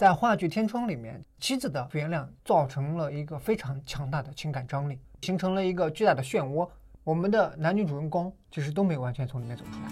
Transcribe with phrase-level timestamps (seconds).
[0.00, 6.66] 在话剧《天窗》里面，妻子的原谅造成了一个非常强大的情感张力，形成了一个巨大的漩涡。
[7.04, 9.90] 我们的男女主人公其实都没有完全从里面走出来。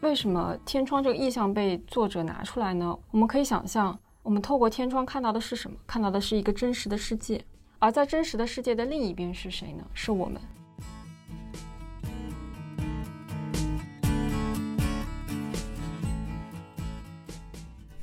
[0.00, 2.98] 为什么天窗这个意象被作者拿出来呢？
[3.12, 5.76] 我们可以想象，我们透过天窗看到的是什么？
[5.86, 7.40] 看到的是一个真实的世界，
[7.78, 9.84] 而在真实的世界的另一边是谁呢？
[9.94, 10.42] 是我们。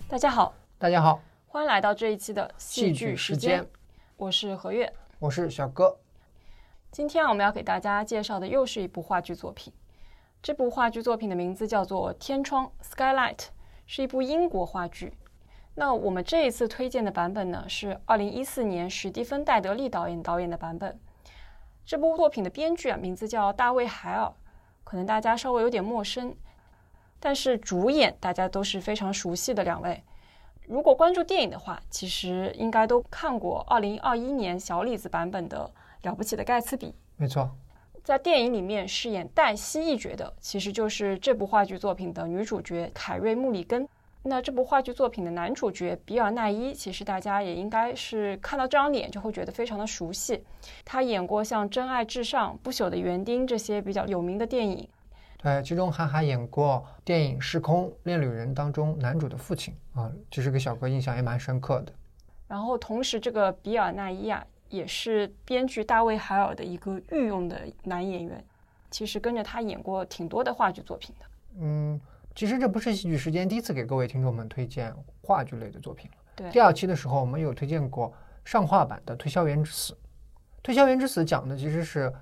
[0.09, 3.63] 大家好，大家好，欢迎来到这一期的戏剧时间。
[4.17, 5.99] 我是何月，我是小哥。
[6.89, 9.71] 今天我们要给大家介绍的又是一部话剧作品。
[10.41, 13.49] 这部话剧作品的名字叫做《天窗》（Skylight），
[13.85, 15.13] 是一部英国话剧。
[15.75, 20.99] 那我们这一次推荐的版本呢，是二零一四年史蒂芬·戴德利导演导演的版本。
[21.85, 24.33] 这部作品的编剧啊，名字叫大卫·海尔，
[24.83, 26.35] 可能大家稍微有点陌生。
[27.19, 30.01] 但是主演大家都是非常熟悉的两位。
[30.67, 35.69] 如果关注电影的话，其实应该都看过二零二一年小李子版本的
[36.07, 36.87] 《了不起的盖茨比》。
[37.17, 37.49] 没错。
[38.03, 43.87] 在电影里面饰演黛西一角的，其实就是这部话剧作品的女主角凯瑞·穆里根。
[44.23, 50.43] 那这部话剧作品的男主角比尔·奈伊，其实大家也应该是看到这张脸就会觉得非常的熟悉。
[50.83, 54.87] 他演过像《真爱至上》《不朽的园丁》这些比较有名的电影。
[55.41, 61.93] 对，其中韩寒演过电影《时空恋旅人》当中男主的父亲啊，其实给小哥印象也蛮深刻的。
[62.47, 64.45] 然后同时，这个比尔·纳伊啊。
[64.69, 68.45] 也是编剧大卫·海尔的一个御用的男演员，
[68.91, 71.25] 其实跟着他演过挺多的话剧作品的。
[71.59, 71.99] 嗯，
[72.35, 76.17] 其实这不是戏剧时间第一次给各位听众们推荐话剧类的作品了。
[76.35, 78.13] 对，第二期的时候我们有推荐过
[78.45, 79.93] 上画版的《推销员之死》。
[80.61, 82.13] 《推销员之死》讲的其实是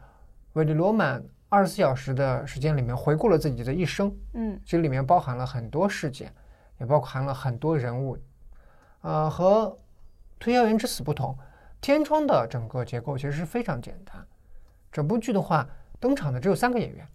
[0.53, 4.14] 韦利·罗曼二十四小时的时间里面回顾了自己的一生。
[4.34, 6.34] 嗯，这里面包含了很多事件，
[6.80, 8.17] 也包含了很多人物。
[9.02, 9.68] 呃，和
[10.40, 11.38] 《推销员之死》不同。
[11.80, 14.25] 天窗的整个结构其实是非常简单。
[14.91, 15.68] 整部剧的话，
[16.00, 17.07] 登场的只有三个演员。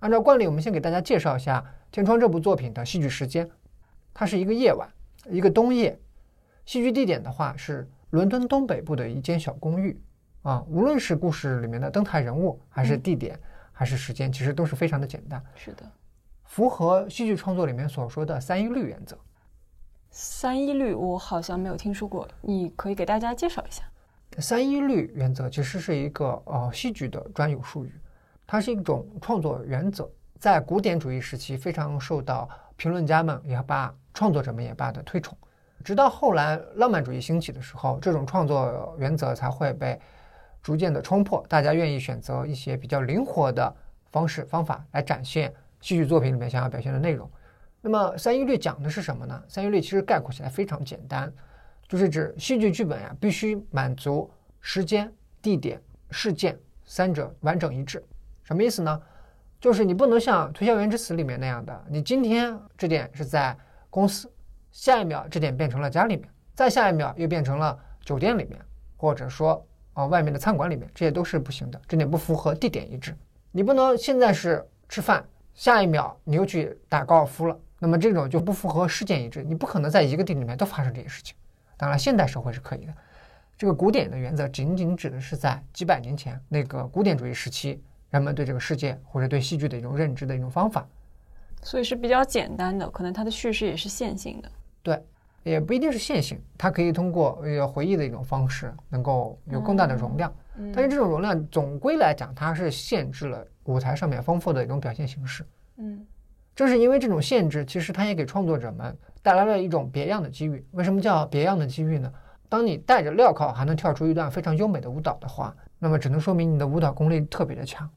[0.00, 1.58] 按照惯例，我们先给大家介绍一下
[1.90, 3.50] 《天窗》这部作品的戏剧时间。
[4.12, 4.88] 它是一个夜晚，
[5.30, 5.98] 一个冬夜。
[6.66, 10.00] 戏剧地点的话是伦敦东北部的一间小公寓。
[10.42, 13.40] 啊，无论是故事里面的登台人物，还是地点，
[13.78, 15.44] 还是时间，其实都是非常的简单。
[15.54, 15.82] 是的，
[16.44, 19.18] 符合戏剧创作里面所说的三一律原则。
[20.10, 23.82] 三一律我好像没有听说过，你可以给大家介绍一下。
[24.38, 27.92] 三一律原则其实是一个呃戏剧的专有术语，
[28.46, 30.08] 它是一种创作原则，
[30.38, 35.36] 在古典主义时期非常受到评论家们也罢、创作者们也罢的推崇。
[35.84, 40.00] 直到后来浪漫主义兴起的时候，这种创作原则才会被
[40.66, 43.72] 逐渐的冲破，大家愿意选择一些比较灵活的
[44.10, 47.30] 方式方法来展现戏剧作品里面想要表现的内容。
[47.80, 49.40] 那么三一律讲的是什么呢？
[49.46, 51.32] 三一律其实概括起来非常简单，
[51.86, 54.28] 就是指戏剧剧本呀必须满足
[54.58, 55.08] 时间、
[55.40, 58.04] 地点、事件三者完整一致。
[58.42, 59.00] 什么意思呢？
[59.60, 63.56] 就是你不能像《推销员之死》里面那样的，你今天这点是在
[63.88, 64.28] 公司，
[64.72, 68.60] 下一秒这点变成了家里面，再下一秒又变成了酒店里面，
[68.96, 69.64] 或者说
[69.96, 73.16] 啊外面的餐馆里面，这些都是不行的，这点不符合地点一致。
[73.50, 75.24] 你不能现在是吃饭，
[75.54, 77.58] 下一秒你又去打高尔夫了。
[77.78, 81.34] 那么这种就不符合事件一致，你不可能在一个地里面都发生这些事情。
[81.78, 82.94] 当然，现代社会是可以的。
[83.56, 90.86] 这个古典的原则仅仅指的是在几百年前那个古典主义时期，人们对这个世界或者对戏剧的一种认知的一种方法。
[91.62, 94.50] 所以是比较简单的，可能它的叙事也是线性的。
[94.82, 95.02] 对，
[95.50, 100.32] 也不一定是线性，它可以通过呃回忆的一种方式，能够有更大的容量。
[100.74, 105.46] 但是这种容量总归来讲，它是限制了舞台上面丰富的一种表现形式。
[105.76, 106.04] 嗯。
[106.54, 110.64] 正是因为这种限制，其实它也给创作者们带来了一种别样的机遇。
[110.72, 112.10] 为什么叫别样的机遇呢？
[112.48, 117.88] 当你戴着镣铐还能跳出一段非常优美的舞蹈的话，那么只能说明你的舞蹈功力特别的强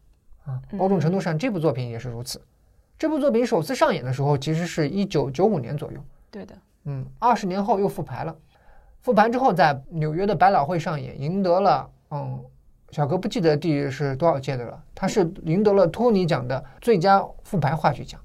[0.43, 0.61] 啊。
[0.71, 2.41] 某种程度上，这部作品也是如此。
[2.97, 6.03] 这部作品首次上演的时候，其实是一九九五年左右。
[6.29, 6.53] 对的，
[6.89, 8.35] 嗯，二十年后又复牌了。
[9.01, 12.43] 复盘之后，在纽约的百老汇上演，赢得了嗯，
[12.89, 14.83] 小哥不记得第是多少届的了。
[14.95, 18.19] 他是赢得了托尼奖的最佳复排话剧奖。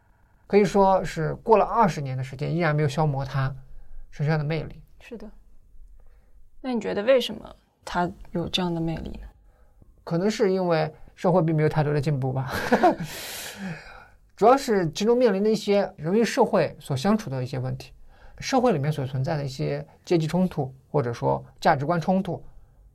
[0.46, 3.54] 可以说是过了二十年的时间，依然没有消磨他
[4.10, 4.80] 身上的魅力。
[5.00, 5.30] 是的，
[6.62, 9.26] 那你觉得为什么他有这样的魅力呢？
[10.02, 12.50] 可能是因为社会并没有太多的进步吧，
[14.36, 17.92] 主要是其中面临的一些人与社会所相处的一些问题，
[18.38, 22.42] 社会里面所存在的一些阶级冲突或者说价值观冲突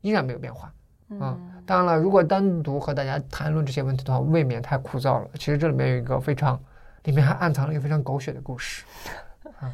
[0.01, 0.73] 依然没有变化。
[1.09, 5.29] 嗯，当然了，如果单独和大家谈论这些问题的话，未免太枯燥了。
[5.35, 6.59] 其实这里面有一个非常。
[7.03, 8.83] 里面还暗藏了一个非常狗血的故事。
[9.61, 9.71] 啊，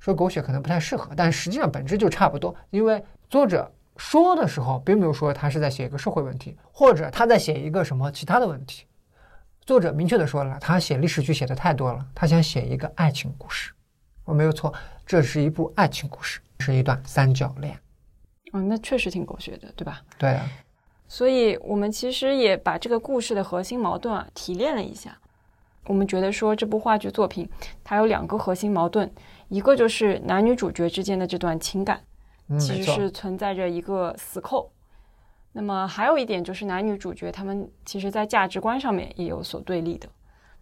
[0.00, 2.52] 说狗血可能不太适合，但实际上本质就差不多。
[2.70, 8.86] 因为作者说的时候，并没有说他是在写一个社会问题，或者他在写一个什么其他的问题。
[9.66, 13.70] 作者明确的说了，他写历史剧写的太多了，他想写一个爱情故事。
[14.24, 14.72] 我没有错，
[15.06, 17.78] 这是一部爱情故事，是一段三角恋。
[18.52, 20.02] 嗯，那确实挺狗血的，对吧？
[20.18, 20.48] 对啊。
[21.08, 25.18] 所以我们其实也把这个故事的核心矛盾啊提炼了一下。
[25.86, 27.48] 我们觉得说这部话剧作品
[27.82, 29.10] 它有两个核心矛盾，
[29.48, 32.00] 一个就是男女主角之间的这段情感，
[32.58, 34.70] 其实是存在着一个死扣。
[35.52, 40.08] 那么还有一点就是男女主角他们其实在价值观上面也有所对立的。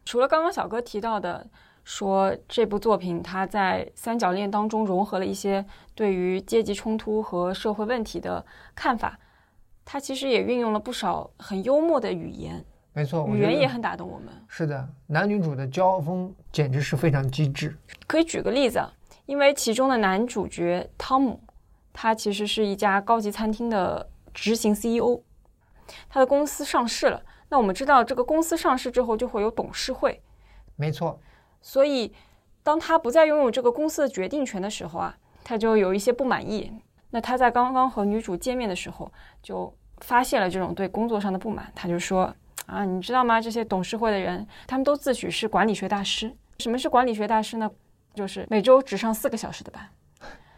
[0.05, 1.47] 除了刚刚小哥提到的，
[1.91, 8.47] 说这部作品它在三角恋当中融合了一些对于阶级冲突和社会问题的
[8.77, 9.19] 看法，
[9.85, 12.65] 它其实也运用了不少很幽默的语言。
[12.93, 14.29] 没错，语言也很打动我们。
[14.47, 17.77] 是的，男女主的交锋简直是非常机智。
[18.07, 18.81] 可以举个例子，
[19.27, 21.41] 因为其中的男主角汤姆，
[21.93, 25.21] 他其实是一家高级餐厅的执行 CEO，
[26.09, 27.21] 他的公司上市了。
[27.49, 30.23] 那我们知道，这个公司上市之后就会有董事会。
[30.77, 31.19] 没错。
[31.61, 32.13] 所以，
[32.63, 36.73] 当他不再拥有这个公司的决定权的时候啊，他就有一些不满意。
[37.11, 39.11] 那他在刚刚和女主见面的时候，
[39.43, 41.73] 就发现了这种对工作上的不满。
[41.75, 42.35] 他就说。
[42.67, 43.41] 啊，你知道吗？
[43.41, 46.33] 这些董事会的人，他们都自诩是管理学大师。
[46.61, 47.69] 什么是管理学大师呢？
[48.15, 49.89] 就是每周只上四个小时的班，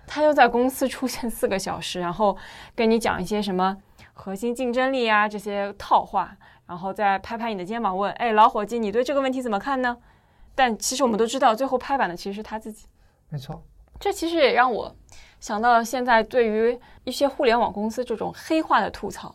[0.07, 2.37] 他就在公司出现四个小时，然后
[2.75, 3.79] 跟你讲一些什么
[4.13, 9.97] 核心竞争力啊这些套话，然后再拍拍你的肩膀问：“哎，老伙计，你对这个问题怎么看呢？”
[10.55, 12.87] 但其实我们都知道，最后拍板的其实是他自己。
[13.29, 13.63] 没错，
[13.99, 14.95] 这其实也让我
[15.41, 19.35] 想到了现在对于一些互联网公司这种黑化的吐槽。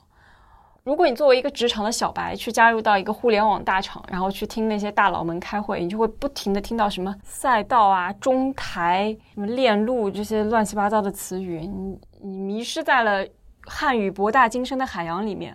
[0.84, 13.28] 如果你作为一个职场的小白去加入到一个互联网大厂，然后去听那些大佬们开会，你就会不停的听到什么赛道啊、中台、什么链路这些乱七八糟的词语，你你迷失在了
[13.66, 15.54] 汉语博大精深的海洋里面，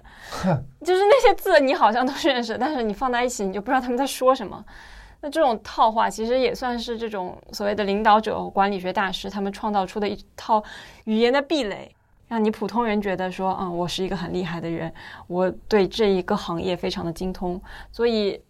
[0.85, 4.63] 就是那些字你好像都认识，但是你放在一起你就不知道他们在说什么。
[5.23, 10.63] 那这种套话其实也算是这种所谓的领导者、管理学大师他们创造出的一套
[11.05, 11.95] 语言的壁垒。
[12.29, 14.91] 让你普通人觉得说，嗯，我是一个很厉害的人，
[15.27, 17.61] 我对这一个行业非常的精通，
[17.91, 18.41] 所以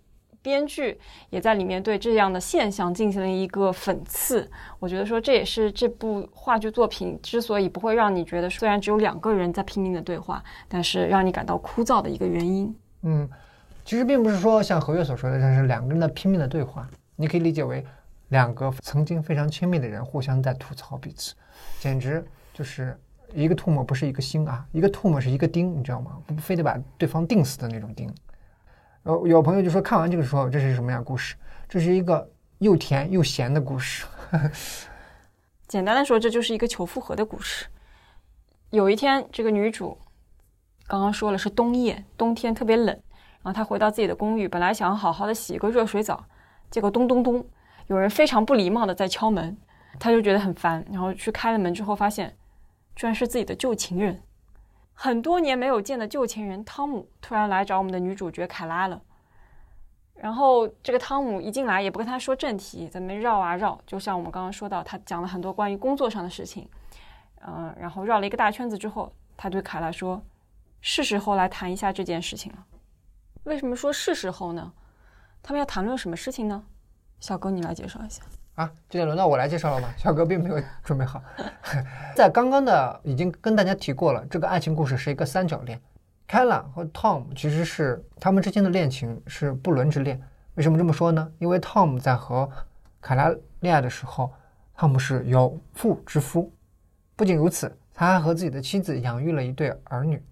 [0.40, 0.96] 编剧
[1.30, 4.48] 也在里面对这样的现象进行了一个讽刺。
[4.78, 12.72] 我觉得说这也是这部话剧作品之所以不会让你觉得虽然只有两个人在拼命的对话，但是让你感到枯燥的一个原因。
[13.02, 13.28] 嗯，
[13.84, 17.84] 其实并不是说像何月所说的，这是两个人的拼命的对话，你可以理解为
[18.29, 21.34] 两个曾经非常亲密的人互相在吐槽彼此，
[21.81, 22.25] 简直
[22.55, 22.99] 就是。
[23.34, 26.19] 一个唾沫不是一个星啊，一个唾沫是一个钉，你知道吗？
[26.26, 28.14] 不非得把对方钉死的那种钉。
[29.05, 31.34] 呃，有朋友就说看完这个时候，这是什么样故事？
[31.67, 34.05] 这是一个又甜又咸的故事。
[35.67, 37.64] 简单的说，这就是一个求复合的故事。
[38.69, 39.96] 有一天，这个女主
[40.87, 43.00] 刚刚说了是冬夜，冬天特别冷，
[43.42, 46.24] 然后他回到自己的公寓，本来想好好的洗一个热水澡，
[46.70, 47.44] 结果咚咚咚，
[47.86, 49.56] 有人非常不礼貌的在敲门，
[49.98, 52.36] 他就觉得很烦，然后去开了门之后发现。
[52.94, 54.22] 居然是自己的旧情人，
[54.92, 59.00] 很多年没有见的旧情人汤姆突然来找我们的女主角凯拉了。
[60.14, 66.69] 然后这个汤姆一进来也不跟他说正题，在那边绕啊绕，就像我们刚刚说到，他讲了很多关于工作上的事情，
[67.46, 70.22] 嗯，然后绕了一个大圈子之后，他对凯拉说
[70.82, 72.58] ：“是时候来谈一下这件事情了。”
[73.44, 74.72] 为什么说是时候呢？
[75.43, 76.63] 他们要谈论什么事情呢？
[77.19, 78.22] 小哥，你来介绍一下。
[78.55, 79.93] 啊，今天轮到我来介绍了吗？
[79.96, 81.20] 小哥并没有 准备好。
[82.15, 85.81] 在刚刚的已经跟大家提过了，这个爱情故事是一个三角恋。
[86.29, 90.22] k e l a 和 Tom 其实是他们之间的恋情是不伦之恋。
[90.55, 91.32] 为什么这么说呢？
[91.41, 92.49] 因为 Tom 在和
[93.01, 94.32] 凯拉恋爱的时候，
[94.77, 96.53] 汤姆是有妇之夫。
[97.17, 100.22] 不仅如此，他还和自己的妻子养育了一对儿女，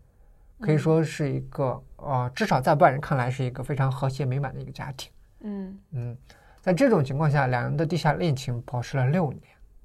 [0.60, 5.10] 可以说是一个呃，至少在外人看来是一个非常和谐美满的一个家庭。
[5.40, 6.18] 嗯嗯。
[6.60, 9.42] 在这种情况下，两人的地下恋情保持了六年。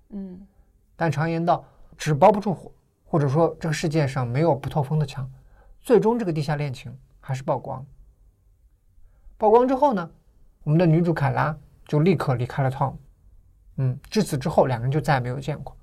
[0.09, 0.45] 嗯，
[0.97, 1.63] 但常言道，
[1.97, 2.69] 纸包不住火，
[3.05, 5.29] 或者说这个世界上没有不透风的墙。
[5.79, 7.85] 最终，这个地下恋情还是曝光。
[9.37, 10.11] 曝光之后呢，
[10.63, 11.57] 我们的女主凯拉
[11.87, 12.95] 就立刻离开了 Tom。
[13.77, 15.77] 嗯，至此之后，两人就再也没有见过。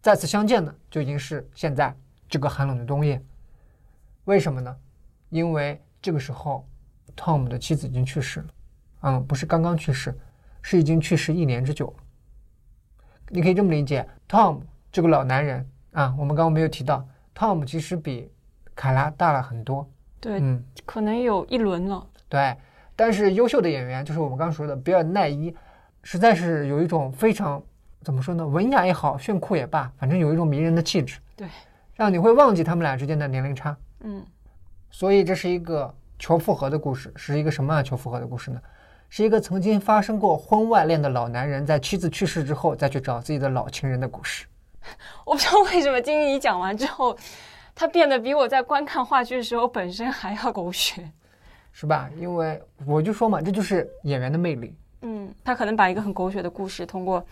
[0.00, 1.94] 再次相见呢，就已经是现在
[2.30, 3.22] 这个寒冷的冬夜。
[4.24, 4.74] 为什么呢？
[5.30, 6.66] 因为这个时候
[7.16, 8.46] ，Tom 的妻子已经去世了。
[9.02, 10.16] 嗯，不是刚刚去世，
[10.62, 11.94] 是已经去世一年之久了。
[13.28, 18.30] 你可以这么理解，Tom 这个老男人啊，我们刚刚没有提到，Tom 其实比
[18.74, 19.88] 凯拉大了很多。
[20.20, 22.06] 对，嗯，可能有一轮了。
[22.28, 22.56] 对，
[22.96, 25.54] 但是优秀的演员，就是我们刚说的比尔奈伊，
[26.02, 27.62] 实在是有一种非常
[28.02, 31.46] 怎么说呢，文雅也好，炫酷也罢，反正有一种迷人的气质，对，
[31.94, 33.76] 让你会忘记他们俩之间的年龄差。
[34.00, 34.24] 嗯，
[34.90, 38.60] 所以这是一个求复合的故事，是一个什么样求复合的故事呢？
[39.08, 44.46] 是一个曾经发生过婚外恋的老男人，在妻子去世之后再去找自己的老情人的故事。
[45.24, 47.16] 我不知道为什么金怡讲完之后，
[47.74, 51.10] 他变得比我在观看话剧的时候本身还要狗血。
[51.70, 52.10] 是吧？
[52.16, 54.74] 因为我就说嘛，这就是演员的魅力。
[55.02, 57.24] 嗯，他可能把一个很狗血的故事，通过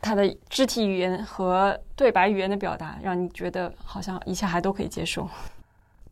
[0.00, 5.28] 他的肢体语言和对白语言的表达，让你觉得好像一切还都可以接受。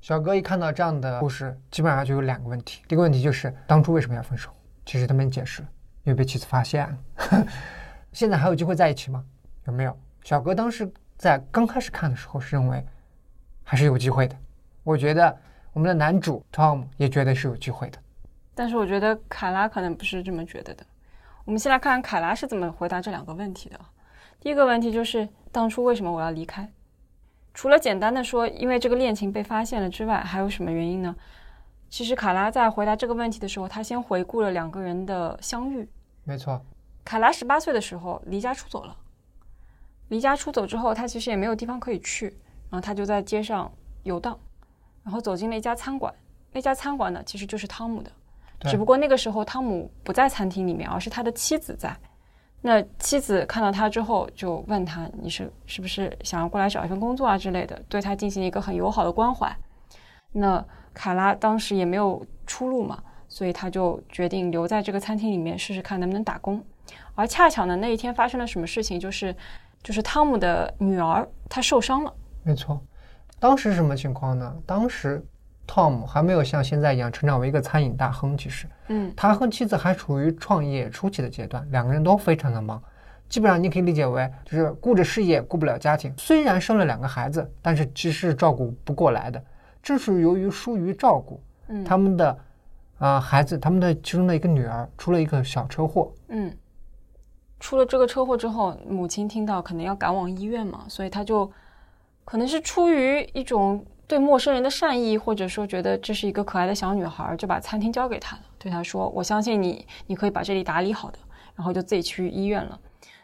[0.07, 2.81] 小哥一看到这样的故事，基本上就有两个问题。
[2.87, 4.53] 第一个问题就是当初为什么要分手？
[4.85, 5.69] 其实他们解释了，
[6.05, 7.47] 因为被妻子发现了。
[8.15, 9.25] 现在还有机会在一起吗？
[9.65, 9.99] 有没有？
[10.23, 12.87] 小哥当时在刚开始看的时候是认为
[13.65, 14.37] 还是有机会的。
[14.85, 15.37] 我觉得。
[15.73, 17.99] 我们的男主 Tom 也觉得是有机会的，
[18.55, 20.87] 但是我觉得凯拉可能不是这么觉得的。
[21.45, 23.79] 我们先来看看凯拉是怎么回答这两个问题的。
[24.41, 26.67] 第一个问题就是当初为什么我要离开？
[27.57, 31.17] 除了简单的说因为这个恋情被发现了之外，还有什么原因呢？
[31.89, 35.89] 其实卡拉在回答这个问题的时候，他先回顾了两个人的相遇。
[36.25, 36.61] 没错，
[37.03, 38.95] 卡拉十八岁的时候离家出走了。
[40.09, 42.27] 离家出走之后，他其实也没有地方可以去，
[42.69, 43.73] 然后他就在街上
[44.03, 44.39] 游荡。
[45.03, 46.13] 然后走进了一家餐馆，
[46.53, 48.11] 那家餐馆呢其实就是汤姆的，
[48.69, 51.97] 只不过那个时候汤姆不在餐厅里面，而是他的妻子在。
[52.63, 59.55] 那妻子看到他之后，就问他：“你是是不是想要过来找一份工作啊之类的？”对他进行一个很友好的关怀。
[60.33, 66.63] 那卡拉当时也没有出路嘛，所以他就决定留在这个餐厅里面试试看能不能打工。
[67.15, 68.99] 而恰巧呢，那一天发生了什么事情？
[68.99, 69.35] 就是
[69.83, 72.13] 就是汤姆的女儿她受伤了。
[72.43, 72.81] 没错。
[73.39, 74.57] 当时什么情况呢？
[74.67, 75.25] 当时
[75.67, 78.37] ，Tom 还没有像现在一样成长为一个餐饮大亨。
[78.37, 82.83] 其实，嗯，他和妻子还处于创业初期的阶段，两个人都非常的忙。
[83.29, 86.15] 基本上你可以理解为，就是顾着事业，顾不了家庭。
[86.17, 89.43] 虽然生了两个孩子，但是其实是照顾不过来的。
[89.83, 92.39] 正是由于疏于照顾，嗯，他们的
[92.99, 96.13] 啊孩子，他们的其中的一个女儿出了一个小车祸。
[96.29, 96.57] 嗯，
[97.61, 101.51] 出了这个车祸之后，母亲听到可能要赶往医院嘛，所以他就。
[102.29, 108.43] 可能是出于一种对陌生人的善意，或者说觉得这是一个可爱的小女孩，就把餐厅交给她了。
[108.59, 111.19] 对她说：“我相信你，你可以把这里打理好的。”
[111.57, 112.79] 然后就自己去医院了。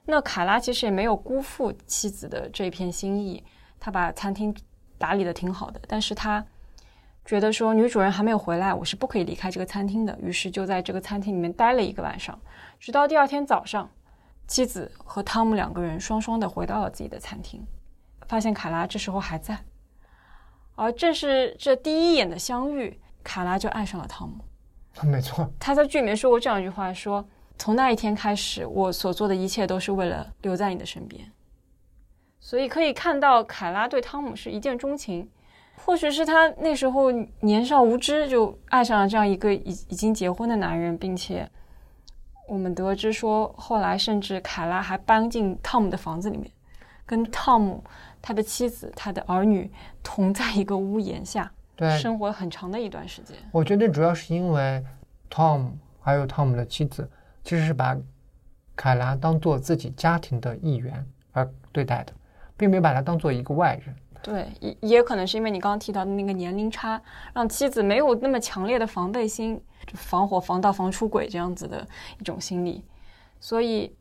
[0.07, 3.45] 那卡拉其实也没有辜负妻子的这片心意，
[3.79, 4.55] 他把餐厅
[4.99, 5.81] 打理的挺好的。
[5.87, 6.45] 但是他
[7.25, 10.19] 觉得说女主人还没有回来，我是不可以离开这个餐厅的。
[10.21, 12.37] 于是就在这个餐厅里面待了一个晚上，
[12.81, 13.89] 直到第二天早上，
[14.49, 17.65] 妻子和汤姆两个人双双的回到了自己的餐厅。
[18.27, 19.57] 发现卡拉这时候还在，
[20.83, 24.45] 而正是这第一眼的相遇，卡拉就爱上了汤姆。
[25.07, 27.25] 没错，他在剧里面说过这样一句话：说
[27.57, 31.31] 从那一天开始，我所做的一切都是为了留在你的身边。
[32.41, 35.31] 所以可以看到，卡拉对汤姆是一见钟情。
[35.85, 37.11] 或许是他那时候
[37.41, 41.49] 年少无知，就爱上了这样一个已已经结婚的男人，并且
[42.49, 46.51] 我们得知说，后来甚至卡拉还搬进汤姆的房子里面，
[47.07, 47.83] 跟汤姆。
[48.23, 49.69] 他的妻子、他的儿女
[50.01, 53.37] 同在一个屋檐下，对，生活了很长的一段时间。
[53.51, 54.83] 我觉得主要是因为
[55.29, 57.11] Tom 还有 Tom 的妻子，
[57.43, 57.97] 其实是把
[58.77, 62.13] 凯拉当做自己家庭的一员而对待的，
[62.57, 63.95] 并没有把他当做一个外人。
[64.23, 67.03] 对，也也可能是因为你刚刚提到的那个年龄差，
[67.35, 69.61] 让妻子没有那么强烈的防备心，
[69.95, 71.85] 防火、防盗、防出轨这样子的
[72.21, 72.85] 一种心理，
[73.41, 73.93] 所以。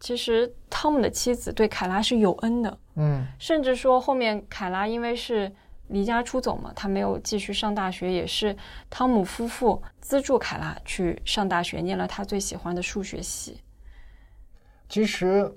[0.00, 5.50] 其实汤姆的妻子对凯拉是有恩的，嗯，甚至说后面凯拉因为是
[5.88, 8.56] 离家出走嘛，他没有继续上大学，也是
[8.88, 13.60] 汤姆夫妇资助凯拉去上大学，念了他最喜欢的数学系。
[14.88, 15.52] 其实，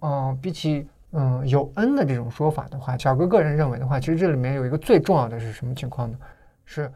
[0.00, 6.18] 嗯，比起嗯有恩的这种说法的话，小哥个人认为的话，其实这里面有一个最重要的是什么情况呢？
[6.64, 6.92] 是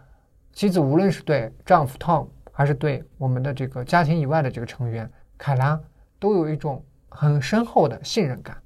[0.52, 5.81] 妻子无论是对丈夫 Tom，还是对我们的这个家庭以外的这个成员凯拉。
[6.18, 8.56] 都有一种很深厚的信任感，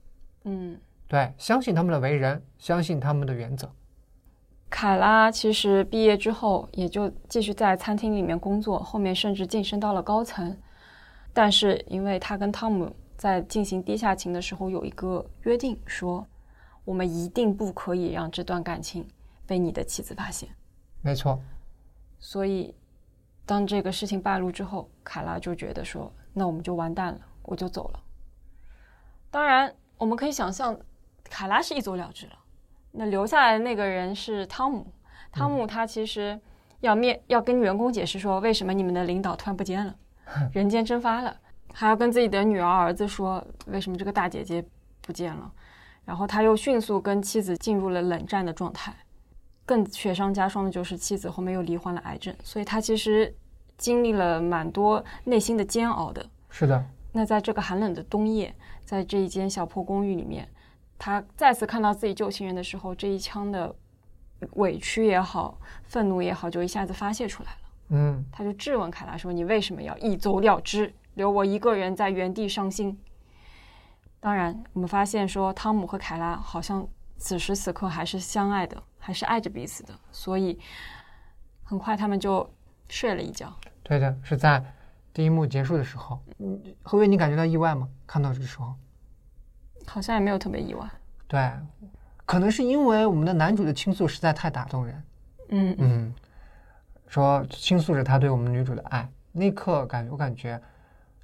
[0.44, 3.70] 嗯，对，相信他们的为人，相信他们的原则。
[4.68, 10.56] 凯拉其实毕业之后也就继续在餐厅里面工作，后面甚至晋升到了高层。
[11.32, 16.26] 但是因为他跟汤姆在进行地下情的时候有一个约定，说
[16.84, 19.06] 我们一定不可以让这段感情
[19.46, 20.48] 被你的妻子发现。
[21.02, 21.40] 没错。
[22.18, 22.74] 所以
[23.44, 27.20] 当这个事情败露之后，凯拉就觉得说，那我们就完蛋了。
[27.42, 28.00] 我就走了。
[29.30, 30.78] 当然，我们可以想象，
[31.24, 32.32] 卡拉是一走了之了。
[32.92, 34.92] 那留下来的那个人是汤姆。
[35.32, 36.38] 汤姆他其实
[36.80, 39.94] 要面要跟员工解释说为什么你们的领导突然不见了，
[40.52, 41.36] 人间蒸发了，
[41.72, 44.64] 还要跟自己的女儿儿子说为什么这个大姐姐
[45.00, 45.52] 不见了，
[46.04, 48.92] 然后他又迅速跟妻子进入了冷战的状态。
[49.64, 53.32] 更雪上加霜的就是妻子后面又罹患了癌症，所以他其实
[53.78, 56.28] 经历了蛮多内心的煎熬的。
[56.48, 60.48] 是的，那在这个寒冷的冬夜，在这一间小破公寓里面，
[60.98, 63.74] 他再次看到自己旧情人的时候，这一腔的
[64.52, 67.58] 委屈也好，愤怒也好，就一下子发泄出来了。
[67.88, 72.98] 嗯，他就质问凯拉说：“你为什么要一走了之，留我一个人在原地伤心？”
[74.20, 76.86] 当然，我们发现说汤姆和凯拉好像
[77.16, 78.82] 此时此刻还是相爱的。
[79.02, 80.58] 还是爱着彼此的，所以
[81.64, 82.48] 很快他们就
[82.90, 83.50] 睡了一觉。
[83.82, 84.62] 对的，是在
[85.12, 86.20] 第一幕结束的时候。
[86.38, 87.88] 嗯，何伟，你感觉到意外吗？
[88.06, 88.74] 看到这个时候，
[89.86, 90.88] 好像也没有特别意外。
[91.26, 91.50] 对，
[92.26, 95.04] 可能是因为我们的男主的倾诉实在太打动人。
[95.50, 96.14] 嗯嗯，
[97.06, 100.60] 说倾诉着他对我们女主的爱，那一刻感觉我感觉，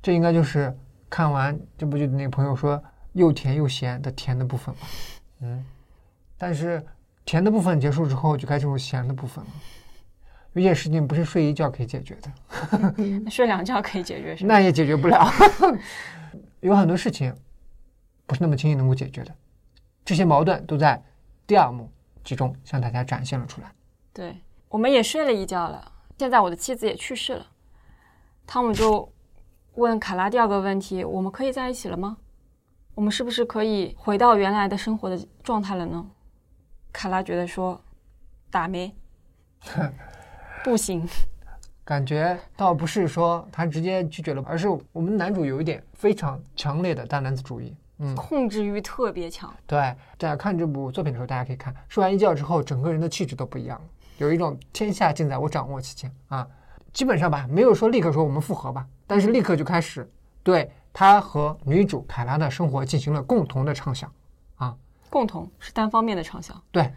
[0.03, 0.77] 这应该就是
[1.09, 4.81] 看完这部剧的那个朋友说又甜又咸的甜的部分吧。
[5.41, 5.65] 嗯，
[6.37, 6.85] 但是。
[7.27, 9.51] 甜的部分结束之后，就该进入咸的部分了。
[10.57, 15.31] 有些事情不是睡一觉可以解决的，睡两觉可以解决是 那也解决不了。
[16.61, 17.35] 有很多事情
[18.27, 19.35] 不是那么轻易能够解决的，
[20.05, 21.03] 这些矛盾都在
[21.47, 21.91] 第二幕
[22.25, 23.71] 集中向大家展现了出来。
[24.15, 25.93] 对，我们也睡了一觉了。
[26.19, 27.47] 现在我的妻子也去世了，
[28.47, 29.13] 汤姆就
[29.75, 32.17] 问卡拉第二个问题：我们可以在一起了吗？
[32.95, 36.07] 我们是不是可以回到原来的生活的状态了呢？
[36.91, 37.79] 卡拉觉得说，
[38.51, 38.97] 打没，
[40.67, 41.09] 不行。
[41.85, 49.55] 感觉倒不是说他直接拒绝了，而是我们男主有一点非常强烈的大男子主义，嗯，控制欲特别强。
[49.65, 49.79] 对，
[50.19, 53.85] 大家看这部作品的时候，大家可以看，睡完一觉之后，整个人的气质都不一样了，
[54.19, 56.45] 有一种天下尽在我掌握期间啊。
[56.93, 60.11] 基本上吧，没有说立刻说我们复合吧，但是立刻就开始
[60.43, 64.13] 对他和女主凯拉的生活进行了共同的畅想
[64.57, 64.75] 啊。
[65.11, 66.93] 共同是单方面的畅想，对，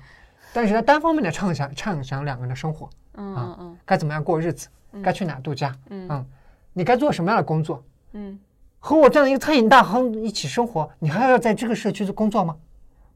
[0.52, 4.68] 但是他单方面的畅想，畅想两个人的生活，嗯嗯嗯，该怎么样过日子，
[5.04, 6.26] 该去哪度假，嗯嗯，
[6.74, 8.40] 你该做什么样的工作，嗯，
[8.80, 12.56] 和我这样一个餐饮大亨一起生活，你还要在这个社区工作吗？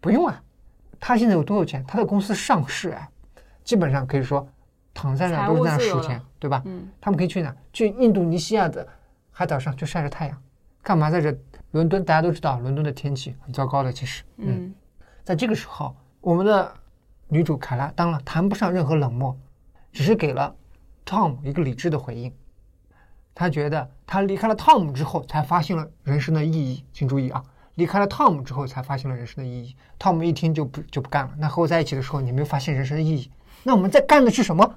[0.02, 0.44] 不用啊，
[1.00, 1.84] 他现在有多有钱？
[1.88, 3.10] 他的公司上市哎，
[3.64, 4.46] 基本上可以说
[4.94, 6.62] 躺在那都是在那数钱，对吧？
[6.66, 7.56] 嗯，他们可以去哪？
[7.72, 8.86] 去印度尼西亚的
[9.32, 10.38] 海岛上去晒着太阳，
[10.82, 11.36] 干嘛在这
[11.72, 12.04] 伦敦？
[12.04, 14.74] 大家都知道伦敦的天气很糟糕的，其实，嗯。
[15.24, 16.70] 在这个时候，我们的
[17.30, 19.34] 女主凯拉当然谈不上任何冷漠，
[19.94, 20.54] 只是给了
[21.06, 22.34] 汤姆一个理智的回应。
[23.36, 26.84] 他觉得他离开了汤姆之后，才发现了人生的意义。
[26.92, 27.44] 请注意啊，
[27.76, 29.76] 离开了汤姆之后，才发现了人生的意义。
[29.98, 31.32] 汤姆一听就不就不干了。
[31.38, 33.32] 那和我在一起的时候，你没有发现人生的意义？
[33.64, 34.76] 那我们在干的是什么？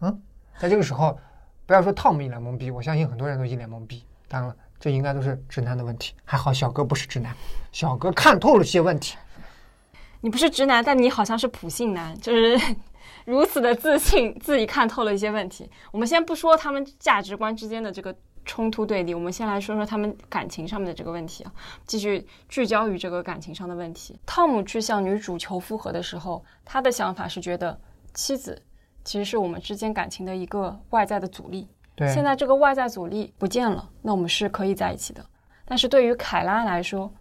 [0.00, 0.22] 嗯，
[0.58, 1.18] 在这个时候，
[1.66, 4.04] 不要说汤姆一脸懵逼，我相信很多人都一脸懵逼。
[4.28, 6.14] 当然了，这应该都是直男的问题。
[6.24, 7.34] 还好小哥不是直男，
[7.72, 9.16] 小哥看透了些问题。
[10.20, 12.56] 你不是直男，但你好像是普信男，就是
[13.24, 15.70] 如此的自信，自己看透了一些问题。
[15.90, 21.52] 我们先不说他们价值观之间的这个冲突对立，我们先来说说他们感情上面的这个问题啊，
[21.86, 24.18] 继续聚焦于这个感情上的问题。
[24.26, 27.78] 汤姆去向女主求复合的时候，他的想法是觉得
[28.14, 28.60] 妻子
[29.04, 31.68] 其实是我们之间感情的一个外在的阻力。
[31.94, 35.24] 对，现在这个外在阻力不见了，那我们是可以在一起的。
[35.64, 37.12] 但是对于凯拉来说，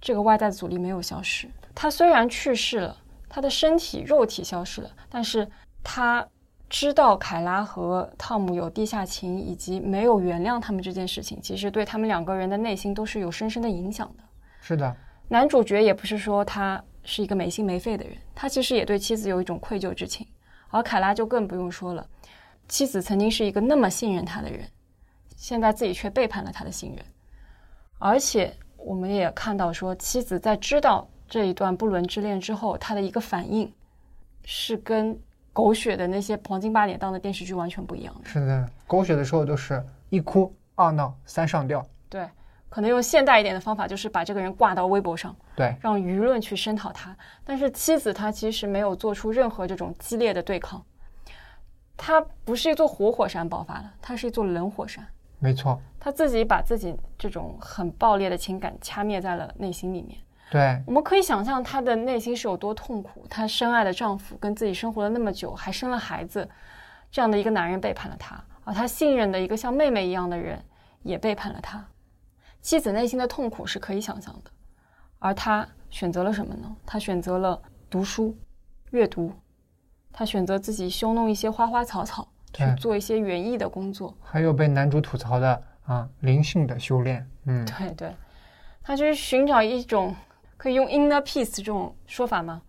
[0.00, 1.48] 这个外在阻力没有消失。
[1.74, 2.96] 他虽然去世了，
[3.28, 5.46] 他的身体肉体消失了，但是
[5.82, 6.26] 他
[6.68, 14.24] 知道凯拉和汤姆有地下情，以及没有原谅他们这件事情，其实对他们两个人的内心都是有深深的影响的。
[14.60, 14.96] 是的，
[15.28, 20.26] 男主角也不是说他是一个没心没肺的人，他其实也对妻子有一种愧疚之情，
[20.68, 22.06] 而凯拉就更不用说了，
[22.68, 24.68] 妻子曾经是一个那么信任他的人，
[25.36, 27.04] 现在自己却背叛了他的信任，
[27.98, 31.08] 而且我们也看到说，妻子在知道。
[31.28, 33.72] 这一段不伦之恋之后，他的一个反应
[34.44, 35.18] 是跟
[35.52, 38.28] 狗血的那些黄金八点档的电视剧完全不一样的。
[38.28, 41.84] 是的，狗血的时候都是一哭二闹三上吊。
[42.08, 42.26] 对，
[42.68, 47.16] 可能用现代一点的方法，就是把这个人挂到微博上，对，让舆论去声讨他。
[47.44, 50.82] 但是妻子她其实没有做出任何这种激烈的对抗，
[51.96, 55.06] 她不是一座活火山爆发了，她是一座冷火山。
[55.40, 60.18] 没错，她自己把自己这种很爆裂的情感掐灭在了内心里面。
[60.50, 63.26] 对，我们可以想象她的内心是有多痛苦。
[63.28, 66.48] 她深爱的丈夫跟自己生活了那么久，还生了孩子，
[67.10, 70.62] 这样的一个男人背叛了她，而她信任的一个像妹妹一样的人
[71.02, 71.84] 也背叛了她。
[72.60, 74.50] 妻子内心的痛苦是可以想象的，
[75.18, 76.74] 而她选择了什么呢？
[76.86, 78.36] 她选择了读书、
[78.90, 79.32] 阅读。
[80.12, 84.12] 她选择自己修弄一些花花草草，去做一些园艺的工作。
[84.22, 88.16] 还有被男主吐槽的啊灵性的修炼，嗯，对对，
[88.82, 90.16] 他就是寻找一种
[90.58, 92.60] 可以用 inner peace 这种说法吗？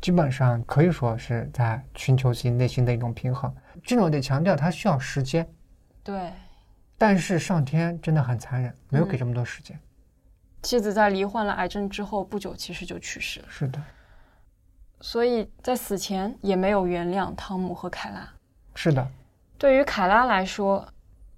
[0.00, 3.54] 基本上可以说是在寻求自己内心的一种平衡。
[3.84, 5.46] 这种得强调，它需要时间，
[6.02, 6.32] 对，
[6.96, 9.78] 但是上天真的很残忍，没有给这么多时间。
[10.62, 13.82] 妻子在罹患了癌症之后不久，其实就去世了，是的，
[15.00, 18.28] 所以在死前也没有原谅汤姆和凯拉。
[18.74, 19.06] 是的，
[19.58, 20.86] 对于凯拉来说，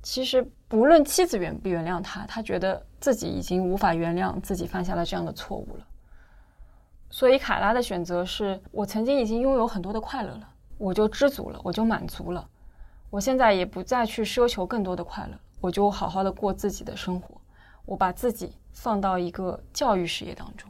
[0.03, 5.87] 其实不论妻子原不原谅他，他觉得自己已经无法原谅自己犯下了这样的错误了。
[7.15, 10.49] 所以凯拉的选择是：我曾经已经拥有很多的快乐了，
[10.79, 12.45] 我就知足了，我就满足了。
[13.09, 17.41] 我现在也不再去奢求更多的快乐，我就好好的过自己的生活。
[17.85, 20.69] 我把自己放到一个教育事业当中。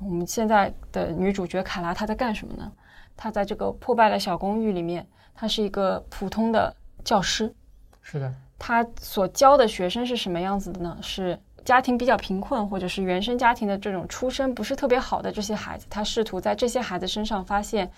[0.00, 2.70] 我们现在的女主角凯拉，她在干什么呢？
[3.16, 7.54] 她在这个破败的小公寓里面，她是一个普通的教师。
[8.02, 10.98] 是的，她所教的学生是什么样子的呢？
[11.00, 11.40] 是
[11.70, 15.86] 家庭比较贫困，或者是原生家庭的这种出身不是特别好的这些孩子。
[15.88, 17.88] 他试图在这些孩子身上发现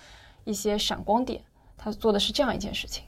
[0.45, 1.41] 一些闪光点。
[1.79, 3.03] 他做的是这样一件事情。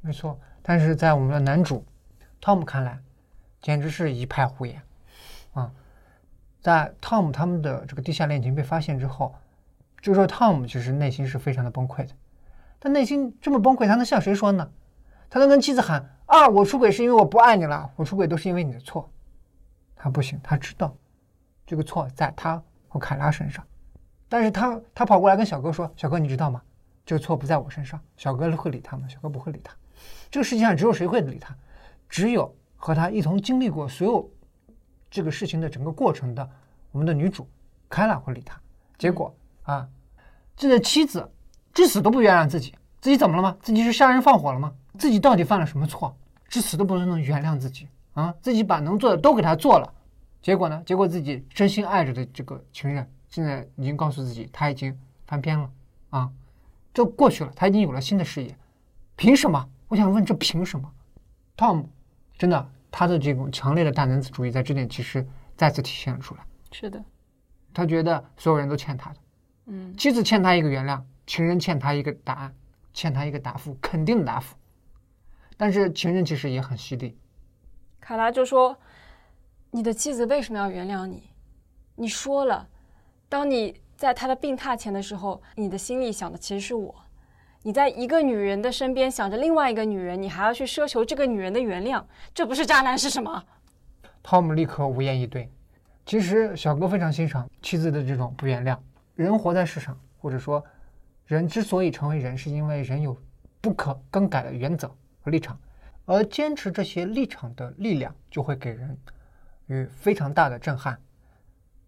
[0.00, 0.36] 没错。
[0.60, 1.84] 但是在我们的男主
[2.40, 2.98] 汤姆看来，
[3.62, 4.82] 简直是一派胡言
[5.52, 5.70] 啊！
[6.60, 9.32] 在汤姆他们的这个地下恋情被发现之后，
[10.00, 12.12] 这个时候汤姆其实内心是非常的崩溃的。
[12.80, 14.68] 他内心这么崩溃，他能向谁说呢？
[15.30, 19.08] 他能跟妻子喊啊，我出轨是因为我不爱你了，我出轨都是因为你的错。
[19.98, 20.94] 他不行，他知道
[21.66, 23.64] 这个错在他和凯拉身上，
[24.28, 26.62] 但是他他跑过来跟小哥说：“小哥，你知道吗？
[27.04, 29.08] 这个错不在我身上。”小哥会理他吗？
[29.08, 29.74] 小哥不会理他。
[30.30, 31.54] 这个世界上只有谁会理他？
[32.08, 34.30] 只有和他一同经历过所有
[35.10, 36.48] 这个事情的整个过程的
[36.92, 37.48] 我们的女主
[37.88, 38.58] 凯拉会理他。
[38.96, 39.34] 结果
[39.64, 39.88] 啊，
[40.56, 41.30] 这个妻子
[41.74, 43.56] 至死都不原谅自己，自己怎么了吗？
[43.60, 44.72] 自己是杀人放火了吗？
[44.96, 46.16] 自己到底犯了什么错？
[46.48, 47.86] 至死都不能原谅自己
[48.18, 48.34] 啊！
[48.42, 49.94] 自己把能做的都给他做了，
[50.42, 50.82] 结果呢？
[50.84, 55.70] 结果自己真心爱着的这个情人，现在已经告诉自己他已经翻篇了
[56.10, 56.28] 啊，
[56.92, 58.56] 这过去了，他已经有了新的事业，
[59.14, 59.68] 凭什么？
[59.86, 60.92] 我想问，这凭什么
[61.56, 61.86] ？Tom
[62.36, 65.24] 真的，他的这种强烈的大男子主义在这点其实
[65.56, 66.40] 再次体现了出来。
[66.72, 67.00] 是的，
[67.72, 69.16] 他觉得所有人都欠他的，
[69.66, 72.52] 嗯，妻子欠他一个原谅，情人欠他一个答案，
[72.92, 74.56] 欠他一个答复，肯定的答复。
[75.56, 77.16] 但是情人其实也很犀利，
[78.08, 78.74] 卡拉就说
[79.70, 81.24] ：“你的妻子为什么要原谅你？
[81.94, 82.66] 你说了，
[83.28, 86.94] 当你在她的病榻前的时候，你的心里想的其实是我。
[87.64, 93.44] 你在一个女人的身边想着另外一个女人，你还要去奢求这个女人的原谅，这不是渣男是什么？
[94.22, 95.52] 汤姆立刻无言以对。
[96.06, 98.74] 其实小哥非常欣赏妻子的这种不原谅。
[99.16, 100.64] 人活在世上，或者说
[101.26, 103.14] 人之所以成为人，是因为人有
[103.60, 104.88] 不可更改的原则
[105.20, 105.60] 和立场，
[106.08, 108.98] 而坚持这些立场的力量，就会给人
[109.66, 110.98] 与非常大的震撼。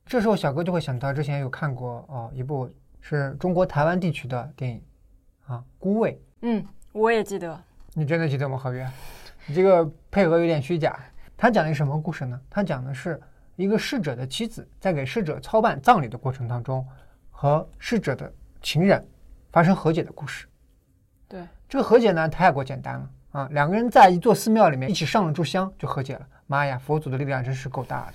[0.05, 4.83] 这时候，小哥就会想到之前有看过哦、一部是中国台湾地区的电影
[5.47, 6.13] 啊，《孤味》。
[6.43, 7.59] 嗯，我也记得。
[7.95, 8.87] 你真的记得吗，何月？
[9.47, 11.01] 你这个配合有点虚假。
[11.35, 12.39] 他讲的是什么故事呢？
[12.51, 13.19] 他讲的是
[13.57, 16.87] 一个逝者的妻子在给逝者操办葬礼的过程当中，
[17.31, 18.31] 和逝者的
[18.61, 19.03] 情人
[19.51, 20.47] 发生和解的故事。
[21.27, 23.49] 对，这个和解呢，太过简单了啊！
[23.53, 26.27] 两个人在一座寺庙里面一起上了炷香就和解了。
[26.47, 28.15] 妈呀，佛祖的力量真是够大的！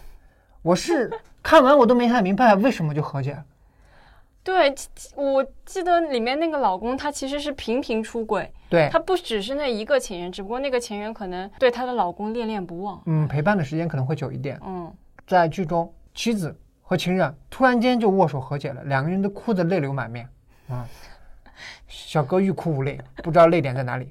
[0.62, 1.10] 我是
[1.42, 3.46] 看完我都没太明白为什么就和解了。
[4.44, 4.76] 对，
[5.16, 13.02] 我记得里面那个老公他其实是频频出轨，对，他不只是那一个情人，只不过那个情人可能对她的老公恋恋不忘。
[13.06, 14.60] 嗯，陪伴的时间可能会久一点。
[14.64, 14.94] 嗯，
[15.26, 20.30] 在剧中，妻子和情人突然间就握手和解了，两个人都哭得泪流满面
[20.70, 20.86] 啊！
[21.88, 24.10] 小哥欲哭无泪，不知道泪点在哪里。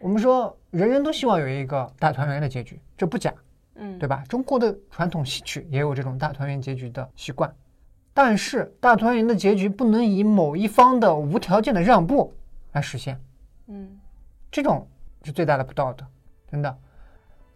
[0.00, 3.34] 我们说，人人都希望有一个大团圆的结局，这不假，
[3.74, 4.22] 嗯，对吧？
[4.28, 7.52] 中国的传统戏曲也有这种大团圆结局的习惯，
[8.14, 12.32] 但是大团圆的结局不能以某一方的无条件的让步
[12.72, 13.20] 来实现，
[13.66, 13.98] 嗯，
[14.52, 14.86] 这种
[15.24, 16.06] 是最大的不道德，
[16.50, 16.78] 真的。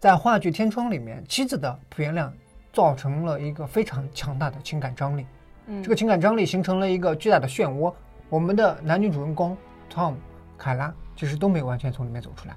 [0.01, 2.29] 在话剧《天窗》里面，妻子的不原谅
[2.73, 5.25] 造成了一个非常强大的情感张力，
[5.67, 7.95] 嗯这个情感张力形成了一个巨大的漩涡。
[8.29, 9.57] 我们的男女主人公
[9.89, 10.15] Tom、
[10.59, 12.57] 凯拉其实都没有完全从里面走出来。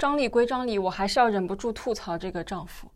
[0.00, 2.90] 张力归张力我还是要忍不住吐槽这个丈夫。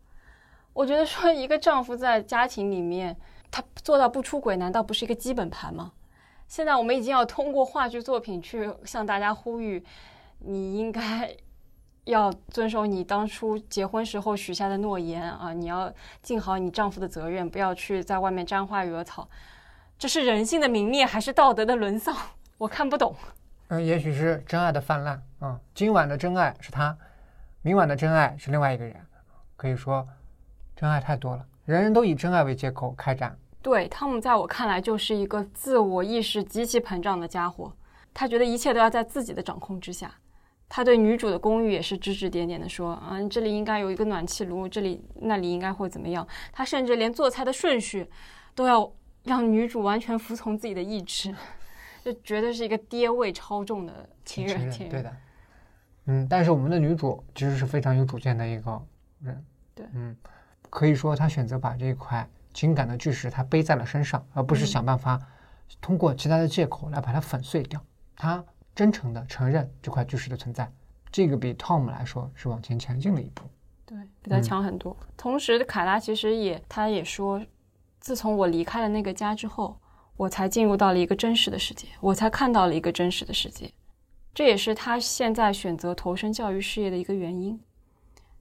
[0.75, 3.17] 我觉得说一个丈夫在家庭里面，
[3.51, 5.93] 他做到不出轨，难道不是一个基本盘吗？
[6.47, 9.83] 现在我们已经要通过话剧作品去向大家呼吁，
[10.41, 11.35] 你应该
[12.05, 15.55] 要遵守你当初结婚时候许下的诺言啊！
[15.55, 19.27] 你要尽好你丈夫的责任，不要去在外面沾花惹草。
[19.97, 22.15] 这是人性的泯灭，还是道德的沦丧？
[22.59, 23.15] 我看不懂。
[23.69, 25.59] 嗯，也许是真爱的泛滥啊！
[25.73, 26.95] 今晚的真爱是他，
[27.63, 28.95] 明晚的真爱是另外一个人。
[29.57, 30.07] 可以说，
[30.77, 33.37] 真爱太多了，人人都以真爱为借口开展。
[33.63, 37.73] 对汤姆，在我看来就是一个自我意识极其膨胀的家伙。
[38.13, 40.13] 他觉得一切都要在自己的掌控之下。
[40.69, 48.09] 他对女主的公寓也是指指点点的说：“啊，这里应该有一个暖气炉，这里那里应该会怎么样？”他甚至连做菜的顺序
[48.55, 48.91] 都要
[49.23, 51.35] 让女主完全服从自己的意志，
[52.03, 54.71] 就绝对是一个爹味超重的情人。
[54.71, 55.17] 情人对的，
[56.07, 58.83] 嗯，但是我们的女主其实是非常有主见的一个
[59.23, 59.45] 人。
[59.75, 60.17] 对，嗯，
[60.75, 62.29] 可以说他选择把这一块。
[62.53, 65.21] 情感的巨石，他背在了身上，而不是想办法
[65.81, 67.81] 通过其他的借口来把它粉碎掉。
[68.17, 68.45] 他
[68.77, 70.71] 真诚的承认这块巨石的存在，
[71.11, 73.43] 这个比 Tom 来说是往前前进了一步，
[73.85, 74.97] 对，比他强很多。
[75.17, 77.45] 同时，凯拉其实也，他也说，
[77.99, 79.77] 自从我离开了那个家之后，
[80.17, 83.69] 我才进入到了一个真实的世界，我才看到了一个真实的世界。
[84.33, 87.61] 这也是他现在选择投身教育事业的一个原因。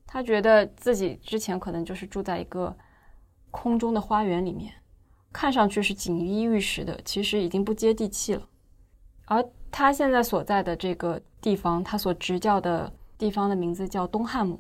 [0.06, 2.76] 他觉得自己之前可能就是住在一个。
[3.56, 4.74] 空中的花园里面，
[5.32, 8.50] 看上去是锦衣玉食的，其实已经不接地气了。
[9.26, 14.60] 而他现在所在的这个地方，他所执教的地方的名字叫东汉姆。